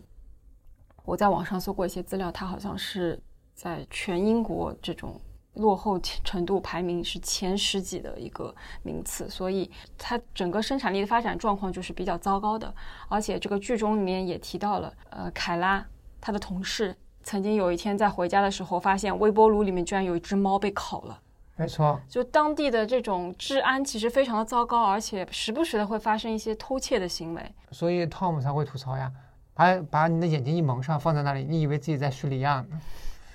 [1.05, 3.19] 我在网上搜过一些资料，他好像是
[3.55, 5.19] 在全英国这种
[5.55, 12.73] 落后程度排名是前十几的一个名次，所以它整个生产力的发展状况就是比较糟糕的。
[13.07, 15.85] 而且这个剧中里面也提到了，呃，凯拉
[16.19, 16.95] 他的同事。
[17.25, 21.19] 曾经有一天在回家的时候，发现微波炉里面居然有一只猫被烤了。
[21.55, 27.55] 没错，就当地的这种治安其实非常的糟糕，而且时不时的会发生一些偷窃的行为。
[27.71, 29.11] 所以 Tom 才会吐槽呀，
[29.53, 32.81] 把把你的眼睛一蒙上，放在那里，你以为自己在叙利亚呢？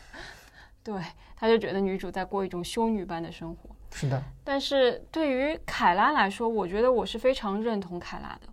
[0.83, 1.01] 对，
[1.39, 3.71] 他就觉得女主在过一种修女般的生活。
[3.93, 8.49] 是的，但是对于凯拉来说，我觉得我是非常认同凯拉的，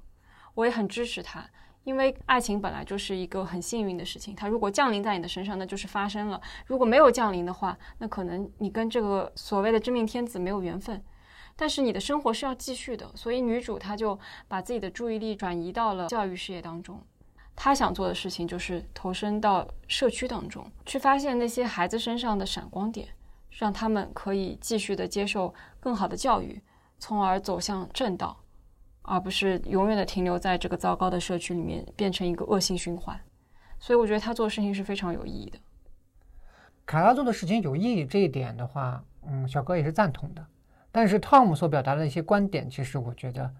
[0.53, 1.43] 我也很支持她。
[1.83, 11.03] 因为爱情本来就是一个很幸运的事情，它如果降临在你的身上，那就是发生了；如果没有降临的话，那可能你跟这个所谓的真命天子没有缘分。
[11.55, 16.99] 但是你的生活是要继续的，所以女主她就把自己的注意力转移到了教育事业当中。
[17.55, 23.07] 他想做的事情就是投身到社区当中，去发现那些孩子身上的闪光点，
[23.49, 26.61] 让他们可以继续的接受更好的教育，
[26.99, 28.37] 从而走向正道。
[29.07, 33.15] 而不是永远的停留在这个糟糕的社区里面，变成一个恶性循环。
[33.79, 35.59] 所以我觉得他做的事情是非常有意义的。
[36.87, 40.43] 卡拉做的事情有意义这一点的话，嗯，小哥也是赞同的。
[40.91, 43.53] 但是汤姆所表达的一些观点，其实我觉得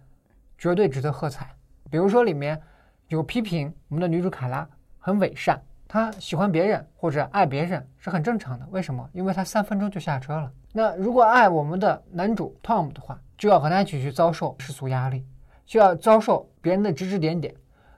[0.58, 1.56] 绝对值得喝彩。
[1.92, 2.60] 比如说里面
[3.08, 4.68] 有批评我们的女主卡拉
[5.00, 8.68] 很伪善，她喜欢别人或者爱别人是很正常的。
[8.72, 9.08] 为什么？
[9.14, 10.52] 因为她三分钟就下车了。
[10.74, 15.26] 那如果爱我们的男主 Tom 的话，就要和他一起去遭受世俗压力。
[15.66, 17.54] 需要遭受别人的指指点点，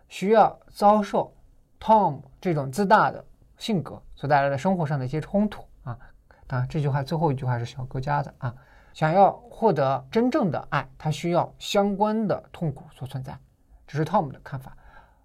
[0.08, 1.34] 需要遭受
[1.80, 3.24] Tom 这种自大的
[3.58, 5.98] 性格所带来的生活上的一些冲突啊。
[6.46, 8.56] 当然，这句话最后一句话是小哥加的啊。
[8.93, 13.38] 想要获得真正的爱，他需要相关的痛苦所存在，
[13.86, 14.76] 这是 Tom 的看法。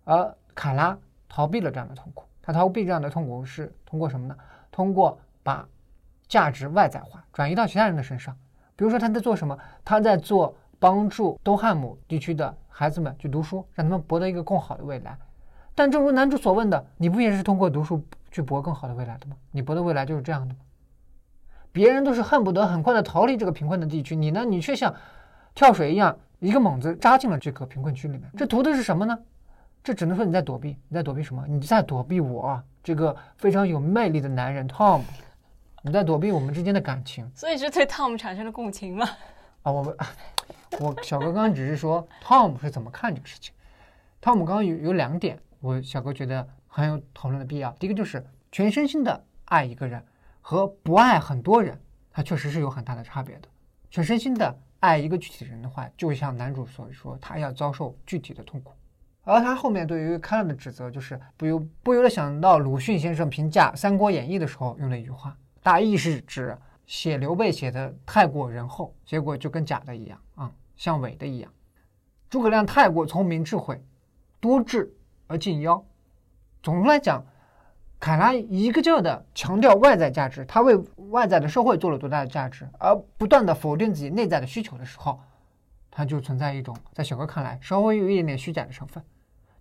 [0.05, 0.97] 而卡拉
[1.29, 4.37] 逃避了这样的痛苦，他逃避这样的痛苦是通过什么呢？
[4.71, 5.69] 通过把
[6.29, 8.37] 价值外在化，转移到其他人的身上。
[8.75, 9.59] 比如说他在做什么？
[9.85, 10.55] 他在做。
[10.83, 15.17] 帮助东汉姆地区的孩子们去读书，让他们博得一个更好的未来。
[15.77, 19.37] 但正如男主所问的，你不也是通过读书去博更好的未来的吗？
[19.53, 20.61] 你博的未来就是这样的吗？
[21.71, 24.45] 别人都是恨不得很快的逃离这个贫困的地区，你呢？
[24.45, 24.93] 你却像
[25.55, 28.29] 跳水一样，一个猛子扎进了这个贫困区里面。
[28.37, 29.17] 这图的是什么呢？
[29.85, 31.45] 这只能说你在躲避，你在躲避什么？
[31.49, 35.03] 你在躲避我这个非常有魅力的男人 Tom，
[35.83, 37.31] 你在躲避我们之间的感情。
[37.35, 39.09] 所以是对 Tom 产生了共情吗？
[39.63, 39.97] 啊，我们。
[40.81, 43.53] 我小哥刚刚只是说，Tom 是怎么看这个事情。
[44.23, 47.71] Tom 刚刚有有两点，我小哥觉得很有讨论的必要。
[47.73, 50.03] 第一个就是全身心的爱一个人
[50.41, 51.79] 和不爱很多人，
[52.11, 53.49] 它确实是有很大的差别的。
[53.91, 58.73] 全身心的爱一个具体人的话，就像男主所说，他要遭受具体的痛苦。
[59.25, 66.57] 而他后面对于开朗的指责，就是不由不由得想到鲁迅先生评价《三国演义》的时候用的一句话，大意是指
[66.87, 70.51] 写刘备写的太过仁厚，结果就跟假的一样啊。
[70.77, 71.53] 像伪的一样，
[72.29, 73.81] 诸葛亮太过聪明智慧，
[74.41, 74.93] 多智
[75.29, 75.85] 而近妖。
[76.61, 77.25] 总的来讲，
[78.01, 80.77] 凯拉一个劲儿的强调外在价值，他为
[81.11, 85.21] 外在的社会做了多大的价值，而不断的否定自己内在的需求的时候，
[85.89, 89.01] 他就存在一种在小哥看来稍微有一点点虚假的成分。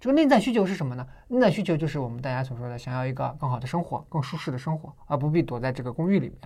[0.02, 1.08] 这个内在需求是什么呢？
[1.28, 6.38] 内在需求就是我们大家所说的想要一个更好的生活、更舒适的生活，而不必躲在这个公寓里面。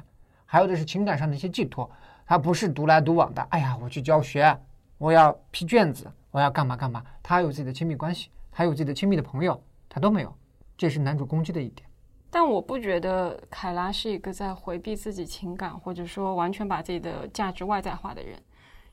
[0.45, 1.89] 还有的是情感上的一些寄托，
[2.25, 3.41] 他不是独来独往的。
[3.43, 4.59] 哎呀，我去教学，
[4.97, 7.01] 我要批卷子，我要干嘛干嘛。
[7.23, 10.35] 他有自己的亲密关系，他有自己的亲密的朋友，他都没有。
[10.75, 11.87] 这是男主攻击的一点。
[12.29, 18.37] 但我不觉得凯拉是一个在回避自己情感，或者说完全把自己的价值外在化的人。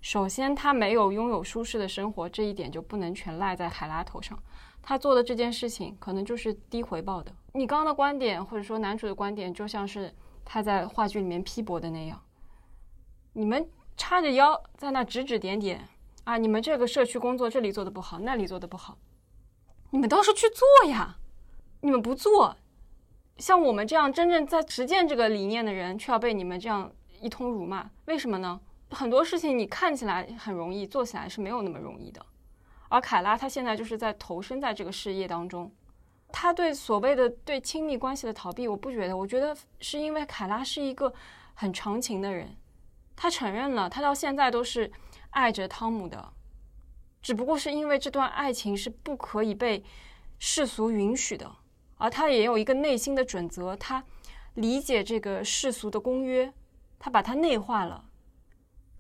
[0.03, 4.37] 首先，他没有拥有舒适的生活，这一点就不能全赖在海拉头上。
[4.83, 7.33] 他做的这件事情可能就是低回报的。
[7.53, 10.13] 你刚刚的观点，或者说男主的观点，就像是
[10.45, 12.21] 他在话剧里面批驳的那样：
[13.33, 15.89] 你们叉着腰在那指指点点
[16.25, 18.99] 啊，你们这个社区工作这里做的不好，那里做的不好，
[19.91, 21.17] 你们倒是去做呀！
[21.81, 22.57] 你们不做，
[23.39, 28.61] 像我们这样真正在实践这个理念的人，却要被你们这样一通辱骂，为什么呢？
[28.93, 32.25] 很多事情你看起来很容易，做起来是没有那么容易的。
[32.89, 35.73] 而凯拉她现在就是在投身在这个事业当中，
[36.31, 41.13] 她对所谓的对亲密关系的逃避，我不觉得，我觉得是因为凯拉是一个
[41.55, 42.55] 很长情的人，
[43.17, 44.93] 她承认了，她到现在都是
[45.31, 46.33] 爱着汤姆的，
[47.23, 49.83] 只不过是因为这段爱情是不可以被
[50.39, 51.51] 世俗允许的，
[51.97, 54.05] 而她也有一个内心的准则，她
[54.55, 56.53] 理解这个世俗的公约，
[56.99, 58.05] 她把它内化了。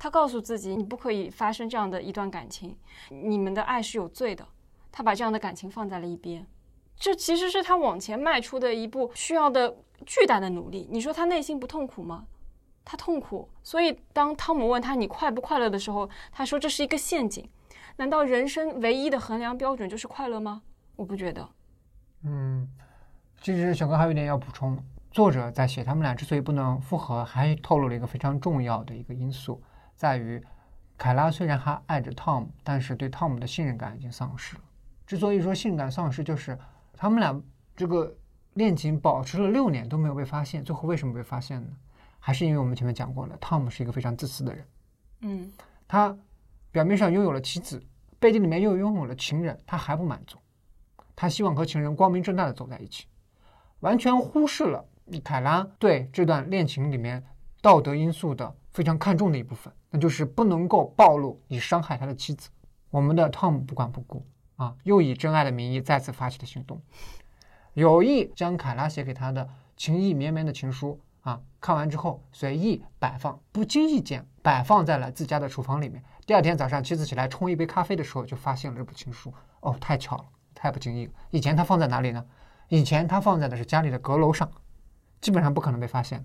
[0.02, 2.76] 他告诉自己，你不可以发生这样的一段感情，
[3.08, 4.44] 你们的爱是有罪的。
[4.90, 6.44] 他把这样的感情放在了一边，
[6.96, 10.88] 这其实是他往前迈出的一步需要的巨大的努力。
[10.90, 12.26] 你说他内心不痛苦吗？
[12.84, 13.48] 他痛苦。
[13.62, 17.48] 所以当汤姆问他你快不快乐的时候，他说这是一个陷阱。
[17.94, 20.62] 难道人生唯一的衡量标准就是快乐吗？
[20.96, 21.48] 我不觉得。
[22.24, 22.68] 嗯，
[23.40, 24.76] 其实小哥还有一点要补充，
[25.12, 29.62] 作者在写他们俩之所以不能复合，还透露了一个非常重要的一个因素。
[30.02, 30.44] 在于，
[30.98, 34.62] 凯拉虽然还爱着汤姆，但是对汤姆的信任感已经丧失了。
[35.06, 36.58] 之所以说信任感丧失，就是
[36.92, 37.40] 他们俩
[37.76, 38.12] 这个
[38.54, 41.68] 恋情保持了六年都没有被发现，最后为什么被发现呢？
[42.18, 44.66] 还是因为我们前面讲过了，汤姆是一个非常自私的人。
[45.20, 45.52] 嗯，
[45.86, 46.12] 他
[46.72, 47.80] 表面上拥有了妻子，
[48.18, 50.36] 背地里面又拥有了情人，他还不满足，
[51.14, 53.06] 他希望和情人光明正大的走在一起，
[53.78, 54.84] 完全忽视了
[55.22, 57.24] 凯拉对这段恋情里面
[57.60, 59.72] 道德因素的非常看重的一部分。
[59.90, 62.48] 那就是不能够暴露以伤害他的妻子。
[62.90, 66.80] 我们的汤姆不管不顾啊，又以真爱的名义再次发起了行动，
[67.74, 76.02] 有意将凯拉写给他的情意绵绵的情书啊，看完之后随意摆放，不经意间摆放在了自家的厨房里面。
[76.26, 79.32] 第二天早上，妻子起来冲一杯咖啡的时候，就发现了这部情书。
[79.60, 81.12] 哦，太巧了，太不经意了。
[81.30, 82.24] 以前他放在哪里呢？
[82.68, 84.50] 以前他放在的是家里的阁楼上，
[85.20, 86.24] 基本上不可能被发现。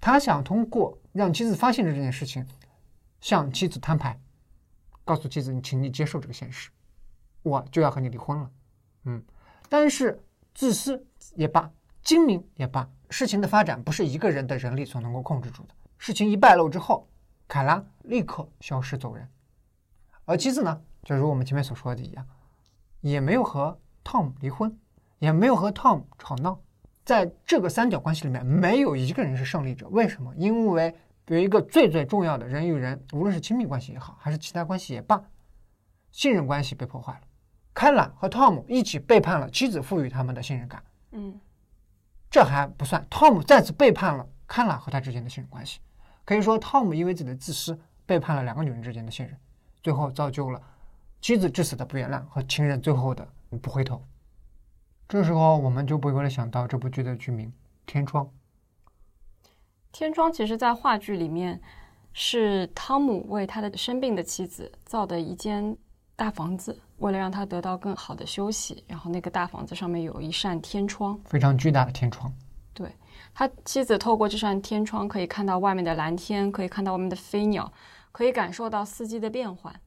[0.00, 2.46] 他想通过让妻子发现了这件事情。
[3.18, 4.20] 向妻子摊牌，
[5.04, 6.70] 告诉妻子：“你，请你接受这个现实，
[7.42, 8.50] 我就要和你离婚了。”
[9.04, 9.24] 嗯，
[9.68, 10.22] 但是
[10.54, 11.04] 自私
[11.34, 11.68] 也罢，
[12.02, 15.74] 精明也罢，事情的发展不是一个人的人力所能够控制住的。
[15.98, 17.08] 事情一败露之后，
[17.48, 19.28] 凯拉立刻消失走人，
[20.26, 22.24] 而妻子呢，就如我们前面所说的一样，
[23.00, 24.78] 也没有和汤姆离婚，
[25.18, 26.60] 也没有和汤姆吵闹。
[27.06, 29.88] 在这个三角关系里面，没有一个人是胜利者。
[29.88, 30.34] 为什么？
[30.36, 30.94] 因为。
[31.28, 35.20] 有一个最最重要的人与人，无论是亲密关系也好，还是其他关系也罢，
[36.12, 37.20] 信任关系被破坏了。
[37.74, 40.80] 开朗和汤姆一起背叛了妻子赋予他们的信任感。
[41.10, 41.36] 嗯，
[42.30, 45.80] 这还不算，汤姆再次背叛了开朗和他之间的信任关系。
[46.24, 49.36] 可以说，汤姆因为自己的自私，背叛了两个女人之间的信任，
[49.82, 50.62] 最后造就了
[51.20, 53.26] 妻子至死的不原谅和情人最后的
[53.60, 54.00] 不回头。
[55.08, 57.48] 这时候，我们就不由得想到这部剧的剧名
[57.86, 58.24] 《天窗》。
[59.92, 61.60] 天窗其实，在话剧里面，
[62.12, 65.76] 是汤姆为他的生病的妻子造的一间
[66.16, 68.82] 大房子，为了让他得到更好的休息。
[68.88, 72.32] 然后，那个大房子上面有一扇天窗，非常巨大的天窗。
[72.74, 72.90] 对
[73.32, 77.72] 他妻子透过这扇天窗，可以看到外面的蓝天，可以看到外面的飞鸟，
[78.10, 79.80] 可以感受到四季的变换。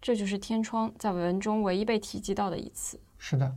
[0.00, 2.98] 这就是天窗在文中唯一被提及到的一次。
[3.18, 3.52] 是的，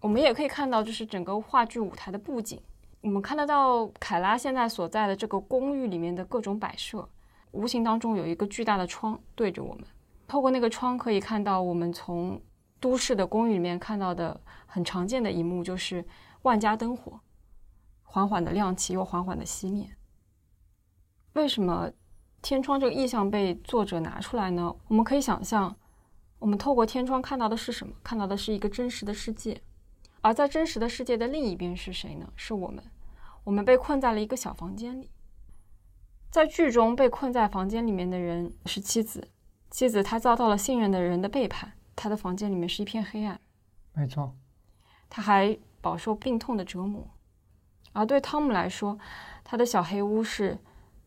[0.00, 2.60] 我们也可以看到，就是整个话剧舞台的布景。
[3.00, 7.08] 我们看得到凯拉现在所在的这个公寓里面的各种摆设，
[7.52, 9.84] 无形当中有一个巨大的窗对着我们，
[10.26, 12.40] 透过那个窗可以看到我们从
[12.80, 16.04] 都市的公寓里面看到的很常见的一幕，就是
[16.42, 17.20] 万家灯火
[18.02, 19.88] 缓缓的亮起又缓缓的熄灭。
[21.34, 21.90] 为什么
[22.42, 24.74] 天窗这个意象被作者拿出来呢？
[24.88, 25.74] 我们可以想象，
[26.38, 27.92] 我们透过天窗看到的是什么？
[28.02, 29.60] 看到的是一个真实的世界，
[30.28, 32.30] 而在真实的世界的另一边是谁呢？
[32.36, 32.84] 是我们。
[33.44, 35.10] 我们被困在了一个小房间里。
[36.30, 39.30] 在剧中被困在房间里面的人是妻子，
[39.70, 43.40] 妻子她遭到了信任的人的背叛，她的房间里面是一片黑暗。
[43.94, 44.36] 没错，
[45.08, 47.08] 他还饱受病痛的折磨。
[47.94, 48.98] 而对汤姆来说，
[49.42, 50.58] 他的小黑屋是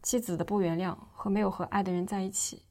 [0.01, 2.63] 妻子的不原谅和没有和爱的人在一起。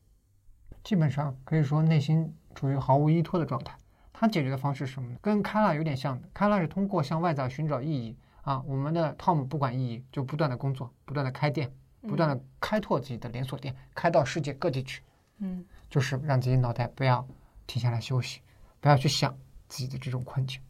[0.82, 3.78] 基本上可以说内心处于毫无依托的状态。
[4.20, 5.16] 他解决的方式是什么呢？
[5.22, 6.28] 跟开拉有点像的。
[6.34, 15.02] 开拉是通过向外在寻找意义啊，我们的汤姆不管意义，就不断的工作，不断的开店，不断的开拓自己的连锁店，开到世界各地去。
[15.38, 17.26] 嗯，就是让自己脑袋不要
[17.66, 18.42] 停下来休息，
[18.78, 19.34] 不要去想
[19.68, 20.60] 自己的这种困境。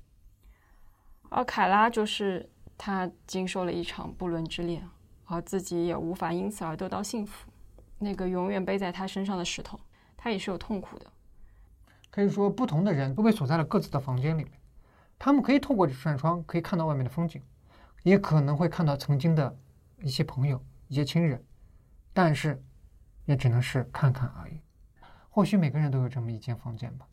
[1.29, 2.49] 而凯拉就是
[2.79, 4.89] 他经受了一场不伦之恋，
[5.25, 7.51] 而自己也无法因此而得到幸福。
[7.99, 9.81] 那个永远背在他身上的石头，
[10.17, 11.07] 他也是有痛苦的。
[12.11, 14.53] 可以说，不同的人都被锁在了各自的房间里面。
[15.19, 17.43] 他们可以透过这扇窗可以看到外面的风景，
[18.03, 19.57] 也可能会看到曾经的
[20.03, 21.45] 一些朋友、一些亲人，
[22.13, 22.63] 但是
[23.27, 24.61] 也只能是看看而已。
[25.29, 27.07] 或许每个人都有这么一间房间吧。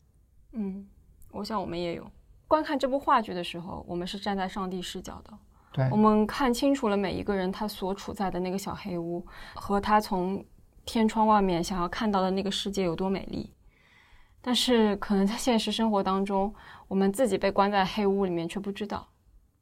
[0.52, 0.86] 嗯，
[1.30, 2.10] 我想我们也有。
[2.48, 5.38] 观看这部话剧的时候，我们是站在上帝视角的。
[5.70, 9.24] 对我，们看清楚了每一个人他所处在的那个小黑屋，
[9.54, 10.42] 和他从
[10.86, 13.52] 天窗外面想要看到的那个世界有多美丽。
[14.40, 16.54] 但是，可能在现实生活当中，
[16.86, 19.06] 我们自己被关在黑屋里面却不知道。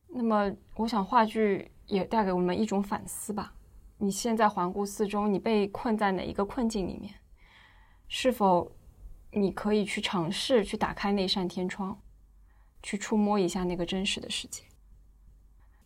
[0.09, 3.53] 那么，我想话剧也带给我们一种反思吧。
[3.99, 7.15] 你现在环顾四周，你被困在哪一个困境里面？
[8.09, 8.71] 是否
[9.33, 11.99] 你可以去尝试去打开那扇天窗，
[12.83, 14.63] 去触摸一下那个真实的世界？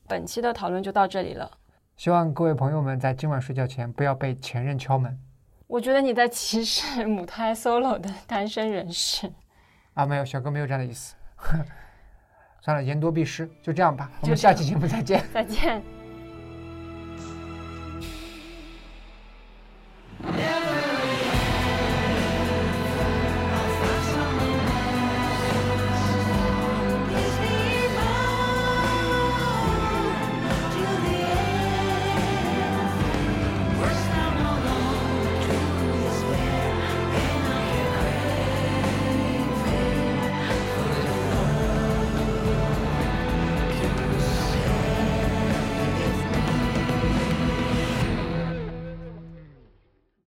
[0.07, 1.59] 本期的讨论就到这里了。
[1.97, 5.19] 希望各位朋友们在今晚睡觉前不要被前任敲门
[5.71, 9.31] 我觉得你在歧视母胎 solo 的单身人士。
[9.95, 11.15] 啊，没有，小哥没有这样的意思。
[12.61, 14.11] 算了，言多必失，就这样吧。
[14.21, 15.25] 我们下期节目再见。
[15.33, 15.81] 再见。
[20.23, 20.60] Yeah.